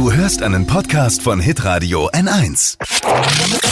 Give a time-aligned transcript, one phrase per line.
[0.00, 2.78] Du hörst einen Podcast von Hitradio N1.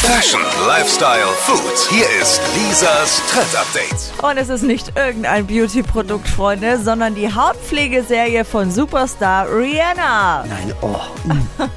[0.09, 1.89] Fashion, Lifestyle, Food.
[1.91, 4.13] Hier ist Lisas Trend Update.
[4.23, 10.45] Und es ist nicht irgendein Beauty-Produkt, Freunde, sondern die Hautpflegeserie von Superstar Rihanna.
[10.47, 10.97] Nein, oh.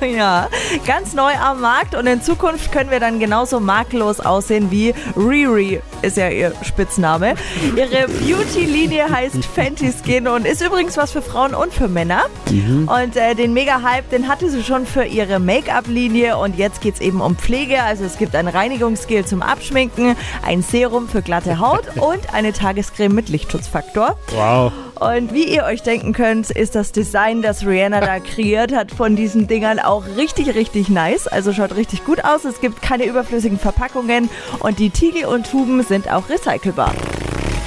[0.05, 0.47] Ja,
[0.85, 5.81] ganz neu am Markt und in Zukunft können wir dann genauso makellos aussehen wie Riri,
[6.01, 7.35] ist ja ihr Spitzname.
[7.75, 12.23] Ihre Beauty-Linie heißt Fenty Skin und ist übrigens was für Frauen und für Männer.
[12.47, 17.21] Und äh, den Mega-Hype, den hatte sie schon für ihre Make-up-Linie und jetzt geht's eben
[17.21, 17.83] um Pflege.
[17.83, 23.13] Also es gibt ein Reinigungsgel zum Abschminken, ein Serum für glatte Haut und eine Tagescreme
[23.13, 24.17] mit Lichtschutzfaktor.
[24.31, 24.73] Wow.
[24.99, 29.15] Und wie ihr euch denken könnt, ist das Design, das Rihanna da kreiert hat von
[29.15, 31.27] diesen Dingern auch richtig, richtig nice.
[31.27, 32.43] Also schaut richtig gut aus.
[32.43, 34.27] Es gibt keine überflüssigen Verpackungen
[34.57, 36.95] und die Tiegel und Tuben sind auch recycelbar.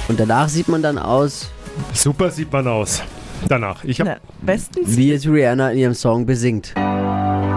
[0.09, 1.47] Und danach sieht man dann aus,
[1.93, 3.01] Super sieht man aus.
[3.47, 3.83] Danach.
[3.83, 4.07] Ich hab.
[4.07, 4.95] Na, bestens.
[4.97, 6.73] wie es Rihanna in ihrem Song besingt.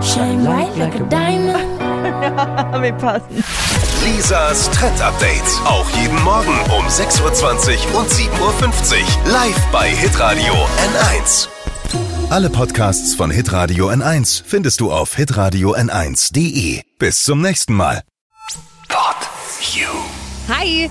[0.00, 1.78] Shine bright like a diamond.
[2.82, 3.42] Wir passen.
[4.04, 5.42] Lisas Trend Update.
[5.64, 8.30] Auch jeden Morgen um 6.20 Uhr und 7.50
[9.26, 9.32] Uhr.
[9.32, 11.48] Live bei Hitradio N1.
[12.30, 16.82] Alle Podcasts von Hitradio N1 findest du auf hitradio n1.de.
[16.98, 18.02] Bis zum nächsten Mal.
[18.88, 19.16] Pod
[19.74, 19.88] You.
[20.48, 20.90] Hi!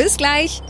[0.01, 0.63] Bis gleich.